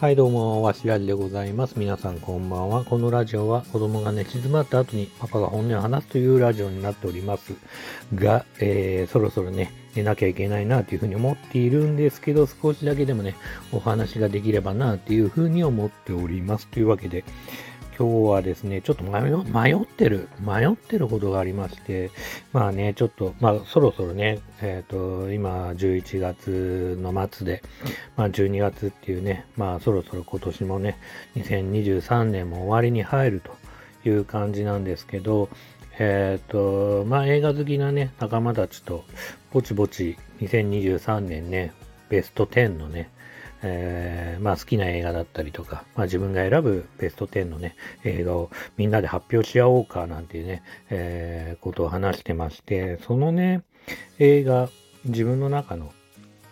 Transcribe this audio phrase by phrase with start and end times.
[0.00, 1.74] はい、どうも、わしらじでございます。
[1.76, 2.84] 皆さんこんばんは。
[2.84, 7.54] このラジオは子供が寝静まった後にパパが本音を話すというラジオになっております
[8.14, 13.34] が、えー、そろそろね、寝なきゃいけないなというふうに思っているんですけど、少しだけでもね、
[13.72, 16.68] お話ができればなというふうに思っております。
[16.68, 17.24] というわけで、
[17.98, 22.12] 今日はですね、ちょっと迷ってる、迷ってることがありまして、
[22.52, 27.60] まあね、ちょっと、まあそろそろね、えっ、ー、と、今11月の末で、
[28.16, 30.96] まあ12月っていうね、まあそろそろ今年もね、
[31.34, 35.48] 2023年も終わりに入るという感じなんですけど、
[35.98, 39.04] えっ、ー、と、まあ映画好きなね、仲間たちと、
[39.52, 41.72] ぼちぼち2023年ね、
[42.08, 43.10] ベスト10のね、
[43.62, 53.62] えー、まあ好きな映画だったりとか、まあ自分が選ぶベスト10のね、映画をみんなで発表し合おうかなんていうね、えー、ことを話してまして、そのね、
[54.18, 54.68] 映画、
[55.04, 55.92] 自分の中の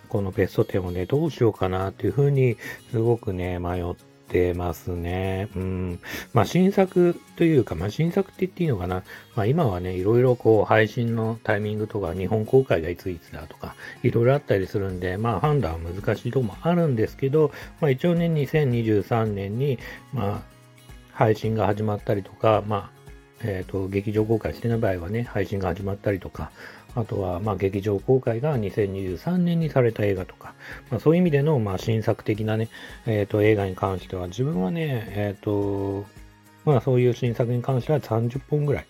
[0.09, 2.57] このベスト10をね、どうしようかなっていうふうに
[2.91, 3.95] すごくね、迷っ
[4.29, 5.49] てますね。
[5.57, 6.01] うん。
[6.33, 9.03] まあ新作というか、まあ新作って言っていいのかな。
[9.35, 19.79] まあ今はね、いろいろこう配信のタイミングとか、日本公開がいついつだとか、いろいろあったりするんで、まあ判断は難しいとこもあるんですけど、まあ一応ね、2023年に、
[20.13, 20.57] まあ
[21.13, 22.97] 配信が始まったりとか、まあ
[23.43, 26.51] えっ、ー、と、劇場公開してない場合はね、配信が始まったりとか、
[26.97, 30.55] あとは、ま、劇場公開が2023年にされた映画とか、
[30.91, 32.69] まあ、そういう意味での、ま、新作的なね、
[33.07, 36.07] えっ、ー、と、映画に関しては、自分はね、えっ、ー、と、
[36.65, 38.87] まあ、そういう新作に関しては30本ぐらい、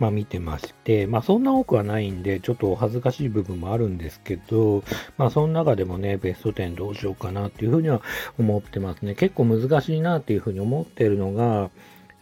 [0.00, 4.82] まあ、見てまして、まあ、そんな多くはないんで、ちょっとお恥ずかしい部分もあるんですけど、
[5.18, 8.00] まあ、その中でもね、ベスト10どうしようかなっていうふうには
[8.38, 9.14] 思ってますね。
[9.14, 11.70] 結構難しいなっていうふうに思ってるのが、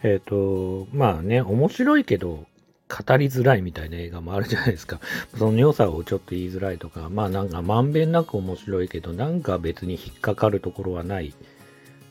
[0.03, 2.45] えっ、ー、と、まあね、面白いけど、
[2.93, 4.99] 語りづらいみたいな映画もあるじゃないですか。
[5.37, 11.33] その良さをちょっと言いづらいとか、まあなんかまんべんなく面白いけど、なんか別に引っかかるところはない。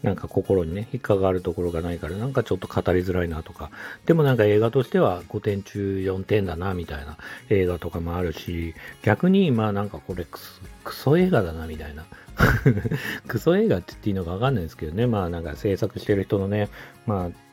[0.02, 3.70] なんか心にね、引っかかるところがないから、なんかちょっと語りづらいなとか。
[4.04, 7.18] でもなんか映画としては5点中4点だな、みたいな
[7.50, 12.04] 映画とかもあるし、逆にまあなんかこれクソクソ映画だな、みたいな。
[13.28, 15.06] クソ映画って言っていいのかわかんないですけどね。
[15.06, 16.68] まあなんか制作してる人のね、
[17.06, 17.51] まあ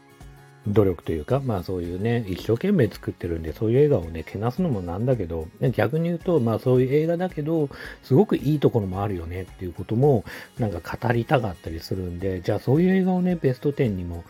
[0.67, 7.69] 努力というか、まあそういうね、一生懸命作ってるんで、そういう映画をね、けなすのもなんだけど、逆に言うと、まあそういう映画だけど、
[8.03, 10.25] すごくいいところもあるよねっていうことも、
[10.57, 14.25] なんか語りたかったりするんで、じゃあそういう映画をね、ベスト10にも、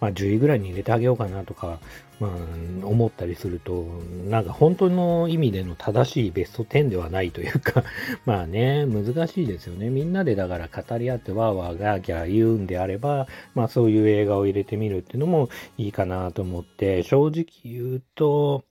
[0.00, 1.80] まあ10位ぐらいに入れてあげようかなとか、
[2.20, 3.86] まあ、思ったりすると、
[4.28, 7.84] なんか本当の意味での正しいベスト10ではないというか
[8.24, 9.90] まあね、難しいですよね。
[9.90, 18.64] みんなでだから語り合ってわーわーガーギャー言うんであれば、まあそういう映画を入れてみるっていうのもいいかなと思って、正直言うと、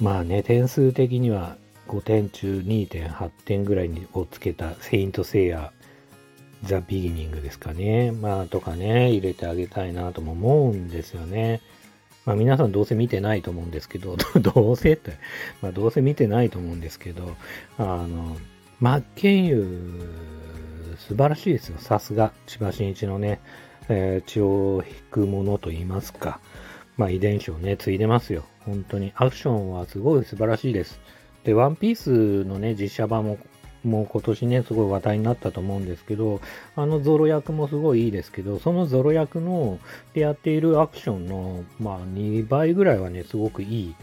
[0.00, 1.56] まあね、点数的には
[1.88, 5.72] 5点中2.8点ぐらいをつけたセイントセイヤ
[6.62, 8.12] ザ・ビギニングですかね。
[8.12, 11.60] まあとかね、入れてあげたいなとも思うんですよね。
[12.24, 15.12] まあ皆さんどうせ見てないと思うんですけど、 どうせって、
[15.62, 17.36] まあどうせ見てないと思うんですけど、
[17.78, 18.36] あの、
[18.80, 19.66] 真剣佑、
[20.98, 21.78] 素晴らしいですよ。
[21.78, 23.40] さすが、千葉真一のね、
[23.88, 26.40] えー、血を引くものと言いますか。
[26.96, 28.44] まあ遺伝子をね、継いでますよ。
[28.66, 29.12] 本当に。
[29.16, 31.00] アクションはすごい素晴らしいです。
[31.44, 33.38] で、ワンピースのね、実写版も
[33.84, 36.40] もう今年ね、すごい話題になったと思うんですけど、
[36.76, 39.78] あのゾロ役もすごいいいですけど、そのゾロ役の、
[40.14, 43.94] でやっているアクションの、まあ2倍ぐらいはね、すごくいい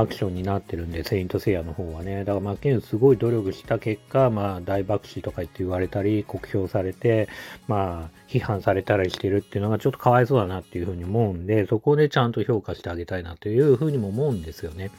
[0.00, 2.20] アクションになってるんで、セイントセイヤの方はね。
[2.20, 7.28] だからまあ、ケンすごい努力した結果、まあ、大爆死とか言って言われたり、酷評されて、
[7.66, 14.90] まあ、批判されたりしてるっていうのがちょっとかわいそうだなっていうふうに思うんで、そこでちゃんと評価してあげたいなというふうにも思うんですよね。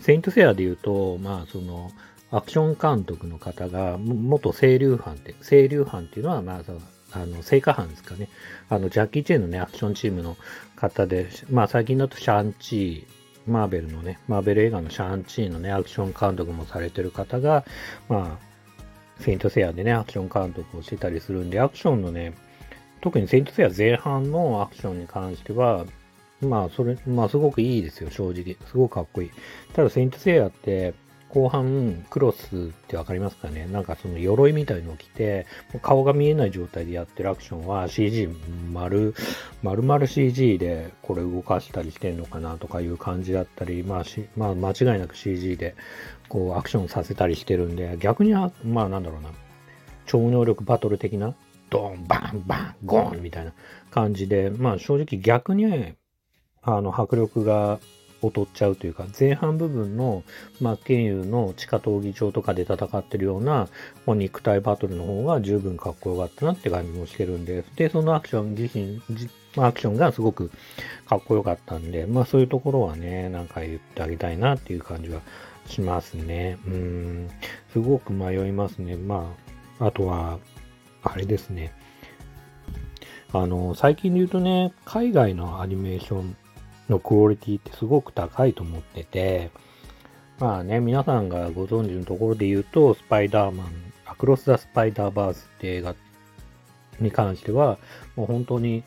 [0.00, 1.90] セイントセイヤで言うと、まあ、その、
[2.30, 6.62] アクション監督の方が、元清流班って、清流班っていうのは、まあ、
[7.12, 8.28] あの、聖火班ですかね。
[8.68, 10.36] あの、ジャッキー・チェーンのね、アクションチームの
[10.76, 17.64] 方で、まあ、最近だとシャンチー、マーベルのね、マーベル映画のシャンチーのね、アクション監督もされてる方が、
[18.08, 22.34] まあ、セイントセアでね、アクション監督をしてたりするんで、アクションのね、
[23.00, 25.84] 特にセイントセア前半のアクションに関しては、
[26.40, 28.56] まあ、それ、まあ、すごくいいですよ、正直。
[28.66, 29.30] すごくかっこいい。
[29.72, 30.94] ただ、セイントセイヤって、
[31.34, 33.66] 後半、クロスってわかりますかね？
[33.66, 35.46] なんかその鎧みたいのを着て、
[35.82, 38.28] 顔が見えない状態でやってるアクションは CG
[38.72, 39.14] 丸、
[39.62, 45.74] 丸々 CG でこれ動かしたりしてんのかなとかいう感じだったり、まあし、まあ間違いなく CG で
[46.28, 49.30] こうアクションさせたりしてるんで、逆には、まあなんだろうな、
[50.06, 51.34] 超能力バトル的な、
[51.68, 53.52] ドン、バン、バン、ゴーンみたいな
[53.90, 55.94] 感じで、まあ正直逆に、
[56.62, 57.80] あの、迫力が
[58.24, 60.22] 劣っちゃうというか、前半部分の
[60.60, 63.68] 真剣佑の地下闘技場とかで戦ってるような、
[64.06, 69.00] まあ、肉体バトルの方が十分かっこよかったなって感じもしてるんで、で、そのアクション自身、
[69.56, 70.50] まあ、アクションがすごく
[71.06, 75.20] かっこよかったんで、まあそういうところはね、なんか言ってあげたいなっていう感じは
[75.66, 76.58] しますね。
[76.66, 77.30] うん、
[77.72, 78.96] すごく迷いますね。
[78.96, 79.34] ま
[79.78, 80.38] あ、あとは、
[81.02, 81.72] あれですね。
[83.32, 86.36] あの、最近で言うとね、海外のアニメーション
[86.88, 89.50] のクオリティってすごく高いと思ってて、
[90.38, 93.66] まあね、皆さんがご存知のところで言うと、スパイダーマン、
[94.04, 95.94] アクロス・ザ・スパイダーバースって映画
[97.00, 97.78] に関しては、
[98.16, 98.82] もう本当に、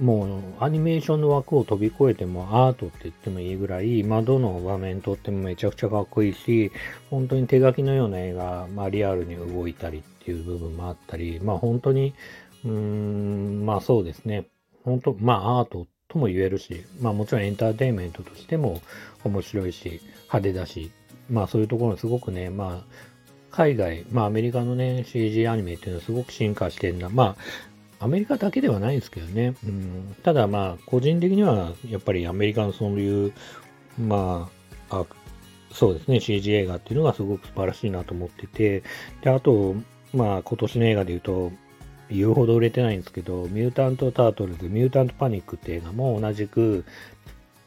[0.00, 6.72] もうアニメーションの枠を飛び越えてもアートって言ってもいいぐらい、まあどの場面とってもめちゃくちゃかっこいいし、
[7.10, 12.14] 本当に手書きのような絵が、まあリアルに動いたりっていう部分もあったり、まあ本当に、
[12.64, 14.46] うーん、まあそうですね。
[14.84, 18.82] 本当、まあアートってとも言えるし、まあもちろんエンターテインメントとしても
[19.24, 20.90] 面白いし、派手だし、
[21.30, 22.84] まあそういうところすごくね、まあ
[23.50, 27.08] 海外、まあアメリカのね、CG アニメっていうのはすごく進化してんだ。
[27.08, 27.36] ま
[27.98, 29.54] あアメリカだけではないんですけどね。
[29.64, 33.32] うん、ただまあ個人的にはやっぱりアメリカのそういう、
[33.98, 34.50] ま
[34.88, 35.06] あ、あ
[35.72, 38.82] そうですね、CG 映画っていうのがすごく素晴らしいなと思ってて、
[39.22, 39.76] で、あと、
[40.12, 41.52] まあ今年の映画で言うと、
[42.10, 46.84] 言うほど売れてないんですけど、ミュータント・タートルズ、ミュータント・パニックっていう映画も同じく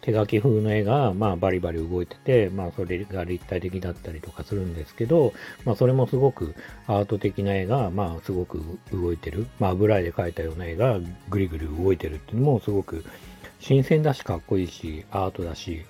[0.04, 6.56] 手書き風の絵が、まあ、バリバリ動いてて、まあ、それが立体的だったりとかするんですけど、まあ、それもすごく
[6.88, 8.62] アート的な絵が、まあ、すごく
[8.92, 9.48] 動いてる。
[9.60, 11.00] まあ、油絵で描いたような絵が
[11.30, 13.06] ぐりぐり動いてるっていうのもすごく
[13.62, 15.86] 新鮮だし、かっこいいし、アートだし、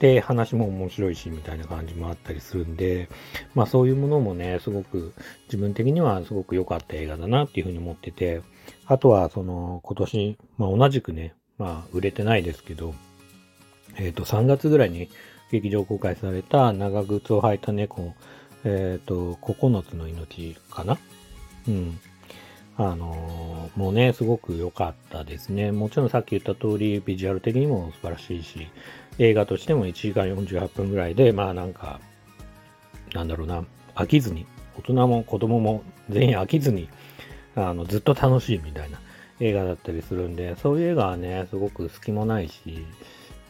[0.00, 3.08] で、話も面白いし、みたいな感じもあったりするんで、
[3.54, 5.12] まあそういうものもね、すごく
[5.44, 8.42] 自分的にはすごく良かった映画だなっていうふうに思ってて、
[8.86, 12.94] あとはその今年、まあ同じくね、まあ売れてないですけど、
[13.96, 15.10] えっ、ー、と3月ぐらいに
[15.52, 18.14] 劇場公開された長靴を履いた猫、
[18.64, 20.98] えっ、ー、と、9つの命かな？
[21.68, 22.00] うん。
[22.82, 25.70] あのー、もうね、すごく良かったですね。
[25.70, 28.68] もちろんさっき言った通り、ビジュアル的にも素晴らしいし、
[29.18, 32.00] 映画としても1時間48分ぐらいで、まあなんか、
[33.12, 34.46] なんだろうな、飽きずに、
[34.78, 36.88] 大人も子供も全員飽きずに、
[37.54, 38.98] あの、ずっと楽しいみたいな
[39.40, 42.86] 映画だったりするんで、そういう映画はね、すごく隙もないし、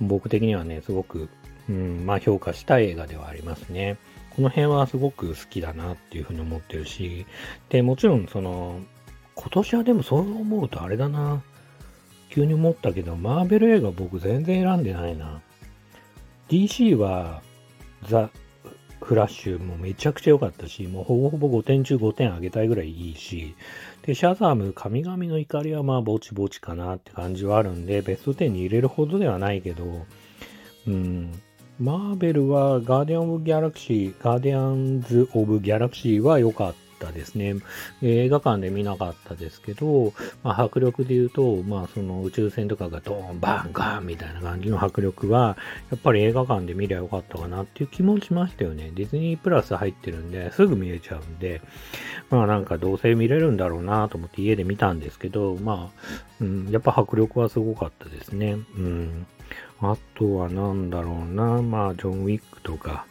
[0.01, 1.29] 僕的にはね、すごく、
[1.69, 3.97] うん、まあ評価したい映画ではありますね。
[4.35, 7.27] この辺はすごく好きだなっていうふうに思ってるし、
[7.69, 8.81] で、もちろんその、
[9.41, 11.43] 今年はでもそう思うとあれだな。
[12.29, 15.41] 急に思ったけど、マーベル映画僕全然選んでないな。
[16.51, 17.41] DC は
[18.07, 18.29] ザ・
[19.01, 23.55] フラッシュもめちゃくちゃ良かったし、もうほぼほぼ5点中5点あげたいぐらいいいし、
[24.03, 30.07] で、シャザーム、神々の怒りはまあぼちぼちかなって感じはあるんで、ベスト10に入れるほどではないけど、
[30.87, 31.33] うん、
[31.79, 36.90] マーベルはガーディアン・オブ・ギャラクシー、ガーディアンズ・オブ・ギャラクシーは良かった。
[37.01, 37.57] ったですね。
[38.03, 40.13] 映画館で見なかったですけど、
[40.45, 45.57] まあ、迫力で言うと、まあ、その宇宙船とかがドーン、バン、ガンみたいな感じの迫力は、
[45.91, 48.93] やっぱり映画館で見りゃよかったかなっていう気もしましたよね。
[48.95, 51.63] ディズニープラス入ってるんで、すぐ見れちゃうんで、
[52.29, 56.05] まあなんかどうせ見れるんだろうなと思って家で見たんですけど、まあ、
[56.41, 58.59] うん、やっぱ迫力はすごかったですね。
[58.77, 59.27] うん。
[59.83, 63.07] あとはなんだろうな、まあ、ジョン・ウィックとか、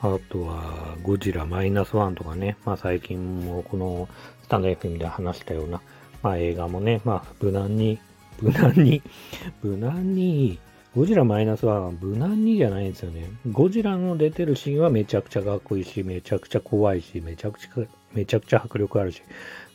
[0.00, 4.08] あとは、ゴジラマイナスワンとかね、まあ最近もこの
[4.44, 5.80] スタンド FM で話したような、
[6.22, 7.98] まあ映画もね、まあ無難に、
[8.40, 9.02] 無難に、
[9.62, 10.58] 無難に、
[10.94, 13.28] ゴジラマイナスワンは無難にじゃないんですよね。
[13.50, 17.70] ゴジラの出てるシーンはめちゃくちゃかっこいいし、めちゃくちゃ怖いし、めちゃくちゃ、
[18.12, 19.22] めちゃくちゃ迫力あるし、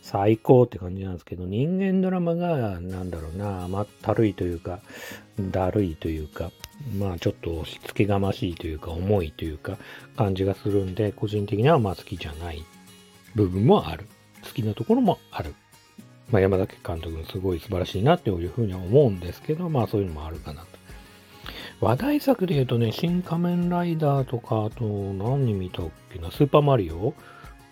[0.04, 4.82] 最高って感じなんですけど、人間ドラマが、なんだろうな、まったるいというか、
[5.40, 6.52] だるいというか、
[7.00, 9.78] まあちょっと押しつけがましいというか、重いというか、
[10.18, 12.66] 感じがするんで、個人的にはまあ好きじゃない
[13.34, 14.06] 部分もある。
[14.44, 15.56] 好きなところもある。
[16.30, 20.68] まあ山崎監督すごい素晴らしいなっていうふうには思うんですけど、まあそういうのもあるかなと。
[21.80, 27.14] 話題作で言うとね、新仮面ライダーとか、あと何見たっけな、スーパーマリオ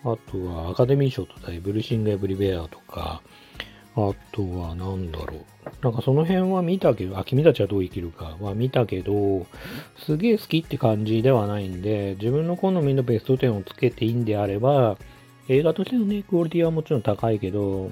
[0.04, 3.22] あとはアカデミー賞とかエブリシング・エブリベアとか、
[3.94, 5.44] あとは何だろう。
[5.82, 9.46] なんかその辺は見たけど、あ、君たちはどう生きるかは見たけど、
[10.04, 14.96] すげえ好きって感じではないんで、自分の好みのベスト10をつけていいんであれば、
[15.48, 17.90] 映画としてのね、クオリティはもちろん高いけど、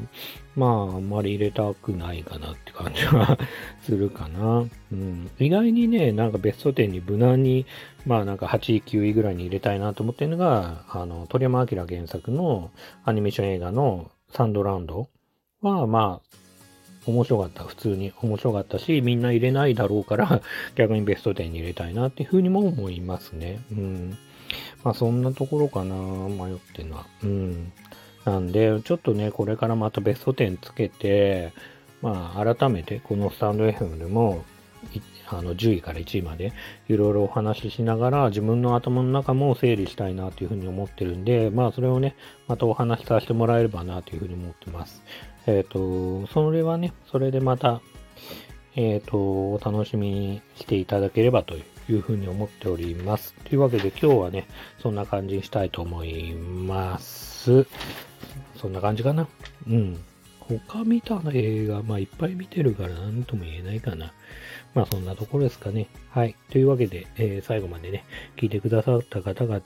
[0.56, 3.38] まあ、あんまり入れたくないかなって感じは
[3.82, 4.64] するかな。
[4.92, 5.30] うん。
[5.38, 7.66] 意外にね、なんかベスト10に無難に、
[8.06, 12.70] まあなんか8位、9位ぐらいに入れたいなと思ってるのが、あの、鳥山明原作の
[13.04, 15.08] アニメーション映画のサンドラウンド
[15.60, 16.30] は、まあ、
[17.06, 17.64] 面白かった。
[17.64, 20.42] 普通に面白かったし、みんな入れないだろうから
[20.76, 23.60] 逆にベスト10に入れたいなっていうふうにも思いますね。
[23.72, 24.18] うん。
[24.84, 27.06] まあそんなところかな、迷ってんのは。
[27.22, 27.72] うん。
[28.24, 31.52] なんで、ちょっとね、これからまたベスト10つけて、
[32.02, 34.44] まあ改めてこのスタンド FM でも、
[35.28, 36.52] あの10位から1位まで
[36.88, 42.16] いろいろお話ししながら自分の頭の中も整理したいなというふうに思ってるんで、まあそれをね、
[42.48, 45.02] またお話しさせてもらえればなというふうに思ってます。
[45.46, 47.80] えっ、ー、と、それはね、それでまた、
[48.76, 53.34] えっ、ー、と、お楽しみにしていただければといういうふうに思っております。
[53.44, 54.46] というわけで今日はね、
[54.80, 57.66] そんな感じにしたいと思います。
[58.56, 59.28] そんな感じかな。
[59.66, 59.98] うん。
[60.66, 64.12] 他見た映画、まあいっぱい見てるから何とも言えないかな。
[64.74, 65.86] まあそんなところですかね。
[66.10, 66.34] はい。
[66.50, 68.04] というわけで、えー、最後までね、
[68.36, 69.60] 聞いてくださった方々、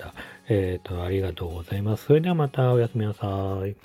[0.49, 2.07] えっ、ー、と、ありがとうございます。
[2.07, 3.76] それではまたおやすみなさい。